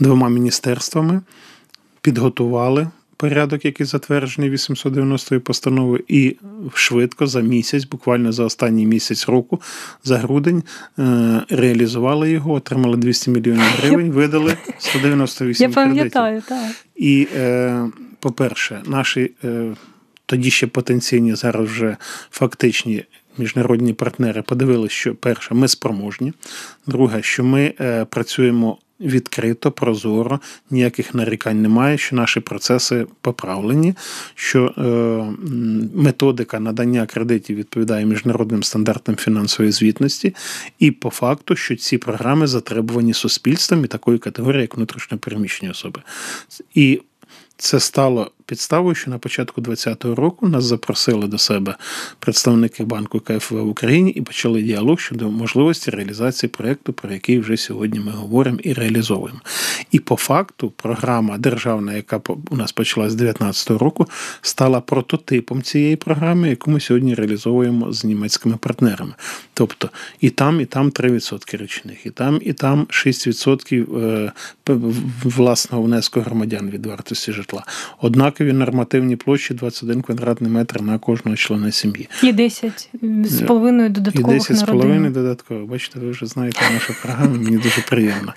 двома 0.00 0.28
міністерствами 0.28 1.20
підготували 2.06 2.88
порядок, 3.16 3.64
який 3.64 3.86
затверджений 3.86 4.50
890 4.50 5.40
постановою, 5.40 6.04
і 6.08 6.36
швидко 6.74 7.26
за 7.26 7.40
місяць, 7.40 7.84
буквально 7.84 8.32
за 8.32 8.44
останній 8.44 8.86
місяць 8.86 9.28
року, 9.28 9.60
за 10.04 10.18
грудень, 10.18 10.62
е, 10.98 11.42
реалізували 11.48 12.30
його, 12.30 12.52
отримали 12.52 12.96
200 12.96 13.30
мільйонів 13.30 13.62
гривень, 13.62 14.10
видали 14.10 14.56
198 14.78 15.70
Я 15.70 15.74
пам'ятаю, 15.74 16.42
так. 16.48 16.70
І, 16.96 17.28
е, 17.36 17.88
по-перше, 18.20 18.82
наші 18.86 19.30
е, 19.44 19.74
тоді 20.26 20.50
ще 20.50 20.66
потенційні, 20.66 21.34
зараз 21.34 21.70
вже 21.70 21.96
фактичні. 22.30 23.04
Міжнародні 23.38 23.92
партнери 23.92 24.42
подивилися, 24.42 24.94
що 24.94 25.14
перше, 25.14 25.54
ми 25.54 25.68
спроможні. 25.68 26.32
Друге, 26.86 27.22
що 27.22 27.44
ми 27.44 27.74
працюємо 28.10 28.78
відкрито, 29.00 29.72
прозоро, 29.72 30.40
ніяких 30.70 31.14
нарікань 31.14 31.62
немає, 31.62 31.98
що 31.98 32.16
наші 32.16 32.40
процеси 32.40 33.06
поправлені, 33.20 33.94
що 34.34 34.74
е, 34.78 34.82
методика 35.94 36.60
надання 36.60 37.06
кредитів 37.06 37.56
відповідає 37.56 38.06
міжнародним 38.06 38.62
стандартам 38.62 39.16
фінансової 39.16 39.72
звітності, 39.72 40.34
і 40.78 40.90
по 40.90 41.10
факту, 41.10 41.56
що 41.56 41.76
ці 41.76 41.98
програми 41.98 42.46
затребувані 42.46 43.14
суспільством 43.14 43.84
і 43.84 43.88
такої 43.88 44.18
категорії, 44.18 44.60
як 44.60 44.76
внутрішньопереміщені 44.76 45.70
особи. 45.70 46.02
І 46.74 47.00
це 47.56 47.80
стало 47.80 48.30
підставою, 48.46 48.94
що 48.94 49.10
на 49.10 49.18
початку 49.18 49.60
2020 49.60 50.18
року 50.18 50.48
нас 50.48 50.64
запросили 50.64 51.26
до 51.26 51.38
себе 51.38 51.76
представники 52.18 52.84
банку 52.84 53.20
КФВ 53.20 53.54
в 53.54 53.68
Україні 53.68 54.10
і 54.10 54.20
почали 54.20 54.62
діалог 54.62 55.00
щодо 55.00 55.30
можливості 55.30 55.90
реалізації 55.90 56.50
проєкту, 56.50 56.92
про 56.92 57.12
який 57.12 57.38
вже 57.38 57.56
сьогодні 57.56 58.00
ми 58.00 58.12
говоримо 58.12 58.58
і 58.62 58.72
реалізовуємо. 58.72 59.40
І 59.90 59.98
по 59.98 60.16
факту 60.16 60.70
програма 60.70 61.38
державна, 61.38 61.94
яка 61.94 62.20
у 62.50 62.56
нас 62.56 62.72
почалась 62.72 63.12
з 63.12 63.14
2019 63.14 63.70
року, 63.70 64.06
стала 64.42 64.80
прототипом 64.80 65.62
цієї 65.62 65.96
програми, 65.96 66.48
яку 66.48 66.70
ми 66.70 66.80
сьогодні 66.80 67.14
реалізовуємо 67.14 67.92
з 67.92 68.04
німецькими 68.04 68.56
партнерами. 68.56 69.14
Тобто 69.54 69.90
і 70.20 70.30
там, 70.30 70.60
і 70.60 70.64
там 70.64 70.90
3% 70.90 71.56
річних, 71.56 72.06
і 72.06 72.10
там, 72.10 72.40
і 72.42 72.52
там 72.52 72.86
6% 72.90 74.00
е, 74.00 74.32
власного 75.24 75.82
внеску 75.82 76.20
громадян 76.20 76.70
від 76.70 76.86
вартості 76.86 77.32
житла. 77.32 77.64
Однакові 78.36 78.58
нормативні 78.58 79.16
площі 79.16 79.54
21 79.54 80.02
квадратний 80.02 80.50
метр 80.50 80.82
на 80.82 80.98
кожного 80.98 81.36
члена 81.36 81.72
сім'ї. 81.72 82.08
І 82.22 82.32
10 82.32 82.88
з 83.24 83.40
половиною 83.40 83.88
додаткових 83.88 84.36
І 84.36 84.38
10 84.38 84.56
з 84.56 84.62
половиною 84.62 85.10
додатково. 85.10 85.66
Бачите, 85.66 86.00
ви 86.00 86.10
вже 86.10 86.26
знаєте 86.26 86.60
нашу 86.74 86.94
програму, 87.02 87.34
мені 87.34 87.56
дуже 87.56 87.80
приємно. 87.88 88.34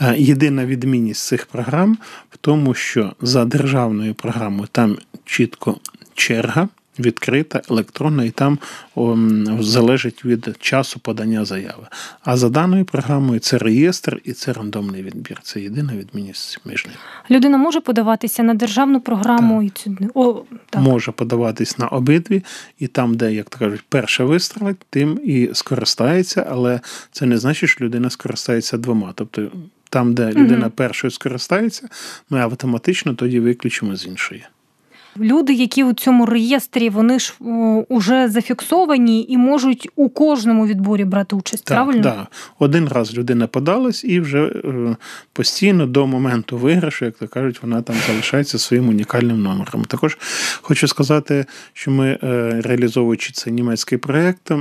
Е, 0.00 0.14
єдина 0.18 0.66
відмінність 0.66 1.26
цих 1.26 1.46
програм 1.46 1.98
в 2.30 2.36
тому, 2.36 2.74
що 2.74 3.12
за 3.20 3.44
державною 3.44 4.14
програмою 4.14 4.68
там 4.72 4.98
чітко 5.24 5.76
черга 6.14 6.68
відкрита, 6.98 7.62
електронна, 7.70 8.24
і 8.24 8.30
там 8.30 8.58
о, 8.94 9.16
залежить 9.60 10.24
від 10.24 10.56
часу 10.58 11.00
подання 11.00 11.44
заяви. 11.44 11.86
А 12.24 12.36
за 12.36 12.48
даною 12.48 12.84
програмою 12.84 13.40
це 13.40 13.58
реєстр 13.58 14.20
і 14.24 14.32
це 14.32 14.52
рандомний 14.52 15.02
відбір. 15.02 15.38
Це 15.42 15.60
єдина 15.60 15.92
відмінність 15.92 16.60
між 16.64 16.86
ними. 16.86 16.96
Людина 17.30 17.58
може 17.58 17.80
подаватися 17.80 18.42
на 18.42 18.54
державну 18.54 19.00
програму 19.00 19.56
так. 19.56 19.66
і 19.66 19.70
цю 19.70 20.10
О, 20.14 20.42
так. 20.70 20.82
може 20.82 21.12
подаватись 21.12 21.78
на 21.78 21.88
обидві, 21.88 22.44
і 22.78 22.86
там, 22.86 23.16
де, 23.16 23.32
як 23.32 23.50
то 23.50 23.58
кажуть, 23.58 23.84
перша 23.88 24.24
вистрілить, 24.24 24.78
тим 24.90 25.20
і 25.24 25.50
скористається, 25.52 26.46
але 26.50 26.80
це 27.12 27.26
не 27.26 27.38
значить, 27.38 27.70
що 27.70 27.84
людина 27.84 28.10
скористається 28.10 28.78
двома. 28.78 29.12
Тобто 29.14 29.50
там, 29.90 30.14
де 30.14 30.32
людина 30.32 30.66
угу. 30.66 30.74
першою 30.74 31.10
скористається, 31.10 31.88
ми 32.30 32.40
автоматично 32.40 33.14
тоді 33.14 33.40
виключимо 33.40 33.96
з 33.96 34.06
іншої. 34.06 34.46
Люди, 35.18 35.52
які 35.52 35.84
у 35.84 35.92
цьому 35.92 36.26
реєстрі, 36.26 36.88
вони 36.88 37.18
ж 37.18 37.34
уже 37.88 38.28
зафіксовані 38.28 39.26
і 39.28 39.36
можуть 39.36 39.88
у 39.96 40.08
кожному 40.08 40.66
відборі 40.66 41.04
брати 41.04 41.36
участь. 41.36 41.64
Так, 41.64 41.76
правильно? 41.76 42.02
Так. 42.02 42.26
Один 42.58 42.88
раз 42.88 43.14
людина 43.14 43.46
подалась 43.46 44.04
і 44.04 44.20
вже 44.20 44.46
е, 44.46 44.96
постійно 45.32 45.86
до 45.86 46.06
моменту 46.06 46.56
виграшу, 46.56 47.04
як 47.04 47.14
то 47.14 47.28
кажуть, 47.28 47.62
вона 47.62 47.82
там 47.82 47.96
залишається 48.06 48.58
своїм 48.58 48.88
унікальним 48.88 49.42
номером. 49.42 49.84
Також 49.84 50.18
хочу 50.62 50.88
сказати, 50.88 51.46
що 51.72 51.90
ми 51.90 52.18
е, 52.22 52.60
реалізовуючи 52.64 53.32
цей 53.32 53.52
німецький 53.52 53.98
проєкт, 53.98 54.52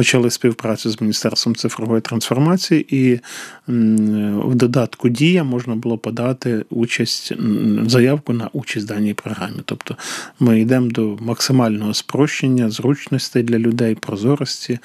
почали 0.00 0.30
співпрацю 0.30 0.90
з 0.90 1.00
Міністерством 1.00 1.54
цифрової 1.54 2.00
трансформації, 2.00 2.96
і 2.96 3.20
в 3.66 4.54
додатку 4.54 5.08
Дія 5.08 5.44
можна 5.44 5.74
було 5.74 5.98
подати 5.98 6.64
участь 6.70 7.32
заявку 7.86 8.32
на 8.32 8.50
участь 8.52 8.86
в 8.86 8.88
даній 8.88 9.14
програмі. 9.14 9.56
Тобто 9.64 9.96
ми 10.38 10.60
йдемо 10.60 10.90
до 10.90 11.16
максимального 11.20 11.94
спрощення, 11.94 12.70
зручностей 12.70 13.42
для 13.42 13.58
людей, 13.58 13.94
прозорості 13.94 14.78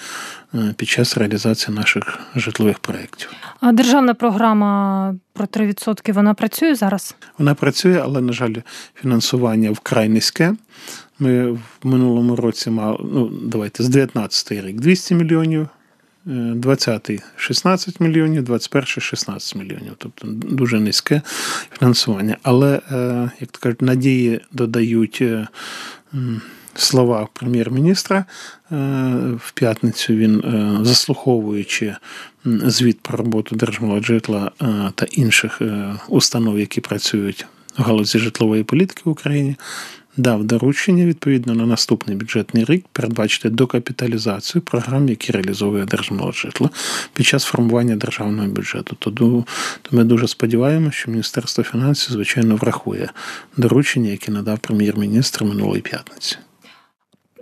е, 0.54 0.74
під 0.78 0.90
час 0.90 1.18
реалізації 1.18 1.78
наших 1.78 2.20
житлових 2.36 2.80
проєктів. 2.80 3.34
А 3.60 3.72
державна 3.72 4.14
програма 4.14 5.16
про 5.34 5.46
3% 5.46 6.14
вона 6.14 6.34
працює 6.34 6.76
зараз? 6.76 7.16
Вона 7.38 7.54
працює, 7.56 8.02
але, 8.04 8.22
на 8.22 8.34
жаль, 8.34 8.56
фінансування 9.02 9.72
вкрай 9.72 10.10
низьке. 10.10 10.56
Ми 11.20 11.52
в 11.52 11.60
минулому 11.84 12.36
році 12.36 12.70
мали, 12.70 12.98
ну, 13.14 13.28
давайте, 13.44 13.84
з 13.84 13.90
19 13.90 14.52
рік 14.52 14.82
200 14.82 15.16
мільйонів, 15.16 15.68
20-й 16.28 17.22
16 17.36 18.00
мільйонів, 18.00 18.44
21 18.44 18.88
16 18.88 19.56
мільйонів. 19.56 19.94
Тобто 19.98 20.28
дуже 20.28 20.80
низьке 20.80 21.22
фінансування. 21.80 22.38
Але, 22.44 22.82
е, 22.92 23.32
як 23.40 23.52
то 23.52 23.60
кажуть, 23.60 23.82
надії 23.82 24.42
додають 24.52 25.18
е, 25.22 25.48
слова 26.76 27.28
прем'єр-міністра 27.34 28.18
е, 28.18 28.26
в 29.46 29.52
п'ятницю. 29.52 30.14
Він, 30.14 30.44
заслуховуючи 30.82 31.96
звіт 32.46 33.02
про 33.02 33.18
роботу 33.18 33.56
Держмолоджитла 33.56 34.52
та 34.96 35.06
інших 35.12 35.62
установ, 36.10 36.60
які 36.60 36.82
працюють 36.82 37.46
в 37.78 37.82
галузі 37.82 38.20
житлової 38.20 38.64
політики 38.64 39.02
в 39.06 39.10
Україні 39.10 39.56
дав 40.18 40.44
доручення 40.44 41.06
відповідно 41.06 41.54
на 41.54 41.66
наступний 41.66 42.18
бюджетний 42.18 42.66
рік 42.66 42.86
передбачити 42.92 43.50
докапіталізацію 43.50 44.62
програм, 44.62 45.10
які 45.10 45.32
реалізовує 45.32 45.86
Держмолоджитло 45.86 46.70
під 47.14 47.26
час 47.26 47.44
формування 47.44 47.96
державного 47.96 48.48
бюджету. 48.48 48.96
То 48.96 49.46
ми 49.92 50.04
дуже 50.04 50.28
сподіваємося, 50.28 50.98
що 50.98 51.12
Міністерство 51.12 51.64
фінансів, 51.64 52.14
звичайно, 52.14 52.56
врахує 52.56 53.10
доручення, 53.58 54.10
які 54.10 54.32
надав 54.32 54.60
прем'єр-міністр 54.60 55.44
минулої 55.44 55.82
п'ятниці. 55.82 56.38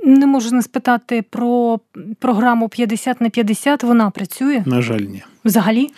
Не 0.05 0.25
можу 0.25 0.55
не 0.55 0.61
спитати 0.61 1.23
про 1.29 1.79
програму 2.19 2.69
50 2.69 3.21
на 3.21 3.29
50. 3.29 3.83
Вона 3.83 4.09
працює? 4.09 4.63
На 4.65 4.81
жаль, 4.81 4.99
ні. 4.99 5.23
Взагалі? 5.45 5.89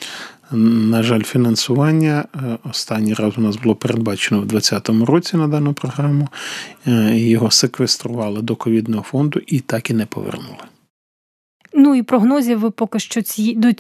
На 0.51 1.03
жаль, 1.03 1.21
фінансування 1.21 2.25
е, 2.35 2.57
останній 2.69 3.13
раз 3.13 3.37
у 3.37 3.41
нас 3.41 3.55
було 3.55 3.75
передбачено 3.75 4.41
в 4.41 4.45
2020 4.45 5.09
році 5.09 5.37
на 5.37 5.47
дану 5.47 5.73
програму. 5.73 6.27
Е, 6.87 7.17
його 7.17 7.51
секвестрували 7.51 8.41
до 8.41 8.55
ковідного 8.55 9.03
фонду 9.03 9.41
і 9.47 9.59
так 9.59 9.89
і 9.89 9.93
не 9.93 10.05
повернули. 10.05 10.74
Ну 11.77 11.95
і 11.95 12.03
прогнозів 12.03 12.59
ви 12.59 12.71
поки 12.71 12.99
що 12.99 13.21
ці 13.21 13.73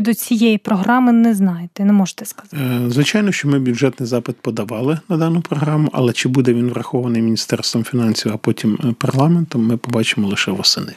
до 0.00 0.14
цієї 0.14 0.58
програми 0.58 1.12
не 1.12 1.34
знаєте, 1.34 1.84
не 1.84 1.92
можете 1.92 2.24
сказати. 2.24 2.56
Е, 2.56 2.90
звичайно, 2.90 3.32
що 3.32 3.48
ми 3.48 3.58
бюджетний 3.58 4.06
запит 4.06 4.36
подавали 4.36 4.98
на 5.08 5.16
дану 5.16 5.40
програму, 5.40 5.88
але 5.92 6.12
чи 6.12 6.28
буде 6.28 6.52
він 6.54 6.68
врахований 6.68 7.22
міністерством 7.22 7.84
фінансів, 7.84 8.32
а 8.34 8.36
потім 8.36 8.94
парламентом, 8.98 9.66
ми 9.66 9.76
побачимо 9.76 10.28
лише 10.28 10.50
восени. 10.50 10.92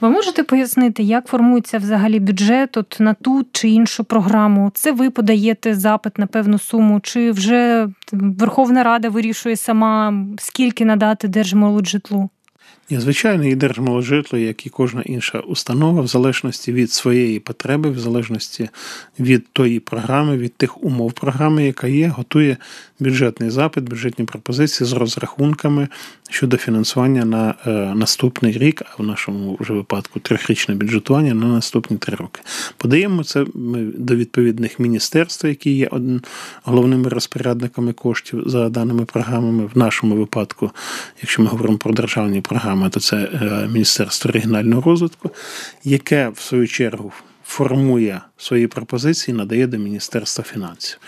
Ви 0.00 0.08
можете 0.08 0.44
пояснити, 0.44 1.02
як 1.02 1.26
формується 1.26 1.78
взагалі 1.78 2.20
бюджет 2.20 2.76
от 2.76 2.96
на 2.98 3.14
ту 3.14 3.46
чи 3.52 3.68
іншу 3.68 4.04
програму? 4.04 4.70
Це 4.74 4.92
ви 4.92 5.10
подаєте 5.10 5.74
запит 5.74 6.18
на 6.18 6.26
певну 6.26 6.58
суму, 6.58 7.00
чи 7.00 7.30
вже 7.30 7.88
Верховна 8.12 8.82
Рада 8.82 9.08
вирішує 9.08 9.56
сама, 9.56 10.14
скільки 10.38 10.84
надати 10.84 11.28
держмолоджитлу? 11.28 12.30
І, 12.88 12.98
звичайно, 12.98 13.44
і 13.44 13.54
Держмоложитло, 13.54 14.38
як 14.38 14.66
і 14.66 14.70
кожна 14.70 15.02
інша 15.02 15.40
установа, 15.40 16.02
в 16.02 16.06
залежності 16.06 16.72
від 16.72 16.92
своєї 16.92 17.40
потреби, 17.40 17.90
в 17.90 17.98
залежності 17.98 18.68
від 19.20 19.48
тої 19.52 19.80
програми, 19.80 20.38
від 20.38 20.54
тих 20.54 20.84
умов 20.84 21.12
програми, 21.12 21.66
яка 21.66 21.86
є, 21.86 22.08
готує 22.08 22.56
бюджетний 23.00 23.50
запит, 23.50 23.84
бюджетні 23.84 24.24
пропозиції 24.24 24.86
з 24.86 24.92
розрахунками 24.92 25.88
щодо 26.30 26.56
фінансування 26.56 27.24
на 27.24 27.54
е, 27.66 27.70
наступний 27.94 28.52
рік, 28.52 28.82
а 28.86 29.02
в 29.02 29.06
нашому 29.06 29.56
вже 29.60 29.72
випадку 29.72 30.20
трьохрічне 30.20 30.74
бюджетування 30.74 31.34
на 31.34 31.46
наступні 31.46 31.96
три 31.96 32.16
роки. 32.16 32.40
Подаємо 32.76 33.24
це 33.24 33.46
ми 33.54 33.84
до 33.84 34.16
відповідних 34.16 34.80
міністерств, 34.80 35.46
які 35.46 35.70
є 35.70 35.90
головними 36.64 37.08
розпорядниками 37.08 37.92
коштів 37.92 38.42
за 38.46 38.68
даними 38.68 39.04
програмами. 39.04 39.70
В 39.74 39.78
нашому 39.78 40.16
випадку, 40.16 40.70
якщо 41.22 41.42
ми 41.42 41.48
говоримо 41.48 41.78
про 41.78 41.92
державні 41.92 42.40
програми, 42.40 42.75
то 42.90 43.00
це 43.00 43.16
е, 43.16 43.68
Міністерство 43.72 44.30
регіонального 44.30 44.90
розвитку, 44.90 45.30
яке 45.84 46.28
в 46.28 46.40
свою 46.40 46.68
чергу 46.68 47.12
формує 47.44 48.20
свої 48.36 48.66
пропозиції, 48.66 49.36
надає 49.36 49.66
до 49.66 49.78
Міністерства 49.78 50.44
фінансів. 50.44 50.98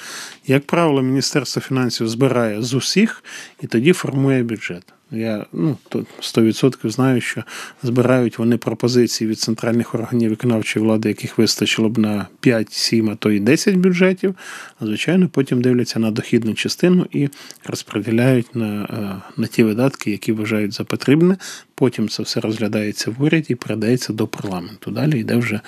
Як 0.47 0.67
правило, 0.67 1.03
Міністерство 1.03 1.63
фінансів 1.63 2.09
збирає 2.09 2.63
з 2.63 2.75
усіх 2.75 3.25
і 3.63 3.67
тоді 3.67 3.93
формує 3.93 4.43
бюджет. 4.43 4.83
Я 5.11 5.47
ну, 5.53 5.77
100% 6.21 6.91
знаю, 6.91 7.21
що 7.21 7.45
збирають 7.83 8.39
вони 8.39 8.57
пропозиції 8.57 9.31
від 9.31 9.39
центральних 9.39 9.95
органів 9.95 10.31
виконавчої 10.31 10.85
влади, 10.85 11.09
яких 11.09 11.39
вистачило 11.39 11.89
б 11.89 11.99
на 11.99 12.27
5, 12.41 12.73
7, 12.73 13.11
а 13.11 13.15
то 13.15 13.31
й 13.31 13.41
10 13.41 13.77
бюджетів. 13.77 14.35
А 14.81 14.87
звичайно, 14.87 15.29
потім 15.29 15.63
дивляться 15.63 15.99
на 15.99 16.11
дохідну 16.11 16.55
частину 16.55 17.07
і 17.13 17.29
розподіляють 17.67 18.55
на 18.55 18.83
е, 18.85 19.31
на 19.37 19.47
ті 19.47 19.63
видатки, 19.63 20.11
які 20.11 20.33
вважають 20.33 20.73
за 20.73 20.85
потрібне. 20.85 21.37
Потім 21.75 22.09
це 22.09 22.23
все 22.23 22.41
розглядається 22.41 23.11
в 23.11 23.23
уряді 23.23 23.53
і 23.53 23.55
передається 23.55 24.13
до 24.13 24.27
парламенту. 24.27 24.91
Далі 24.91 25.21
йде 25.21 25.37
вже 25.37 25.61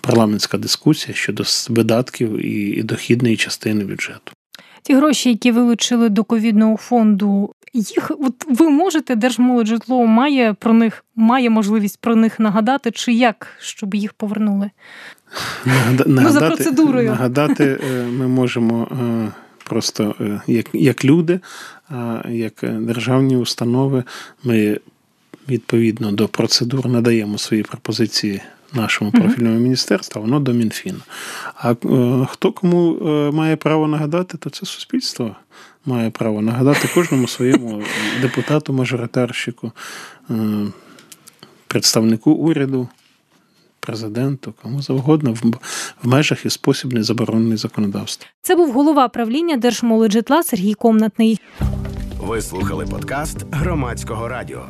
парламентська 0.00 0.58
дискусія 0.58 0.97
щодо 0.98 1.44
видатків 1.68 2.46
і, 2.46 2.82
дохідної 2.82 3.36
частини 3.36 3.84
бюджету. 3.84 4.32
Ті 4.82 4.94
гроші, 4.94 5.28
які 5.28 5.50
вилучили 5.50 6.08
до 6.08 6.24
ковідного 6.24 6.76
фонду, 6.76 7.52
їх 7.72 8.10
от 8.10 8.34
ви 8.48 8.70
можете 8.70 9.16
Держмолоджитло 9.16 10.06
має 10.06 10.54
про 10.54 10.72
них 10.72 11.04
має 11.16 11.50
можливість 11.50 12.00
про 12.00 12.16
них 12.16 12.40
нагадати, 12.40 12.90
чи 12.90 13.12
як, 13.12 13.46
щоб 13.60 13.94
їх 13.94 14.12
повернули? 14.12 14.70
Нагадати, 15.64 16.10
ну, 16.10 16.30
за 16.30 16.40
процедурою. 16.40 17.10
Нагадати 17.10 17.64
е, 17.64 18.02
ми 18.02 18.28
можемо 18.28 18.88
е, 18.92 19.32
просто 19.64 20.14
е, 20.20 20.40
як, 20.46 20.66
як 20.72 21.04
люди, 21.04 21.40
як 22.28 22.54
державні 22.62 23.36
установи. 23.36 24.04
Ми 24.44 24.78
відповідно 25.48 26.12
до 26.12 26.28
процедур 26.28 26.88
надаємо 26.88 27.38
свої 27.38 27.62
пропозиції 27.62 28.40
нашому 28.72 29.10
профільному 29.10 29.58
міністерству, 29.58 30.22
воно 30.22 30.40
до 30.40 30.52
Мінфіну. 30.52 30.98
А 31.54 31.70
е, 31.70 32.26
хто 32.30 32.52
кому 32.52 32.96
е, 32.96 33.30
має 33.30 33.56
право 33.56 33.88
нагадати, 33.88 34.38
то 34.38 34.50
це 34.50 34.66
суспільство 34.66 35.36
має 35.86 36.10
право 36.10 36.42
нагадати 36.42 36.88
кожному 36.94 37.28
своєму 37.28 37.82
депутату, 38.22 38.72
мажоритарщику, 38.72 39.72
е, 40.30 40.34
представнику 41.66 42.30
уряду. 42.30 42.88
Президенту, 43.80 44.54
кому 44.62 44.82
завгодно, 44.82 45.32
в, 45.32 45.42
в 46.02 46.08
межах 46.08 46.46
і 46.46 46.50
спосіб 46.50 46.92
не 46.92 47.02
заборонений 47.02 47.56
законодавством. 47.56 48.28
Це 48.42 48.56
був 48.56 48.72
голова 48.72 49.08
правління 49.08 49.56
Держмолоджитла 49.56 50.42
Сергій 50.42 50.74
Комнатний. 50.74 51.40
Ви 52.20 52.40
слухали 52.40 52.86
подкаст 52.86 53.46
громадського 53.50 54.28
радіо. 54.28 54.68